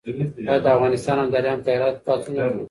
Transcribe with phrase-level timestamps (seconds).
[0.49, 2.53] آیا د افغانستان ابدالیانو په هرات کې پاڅون وکړ؟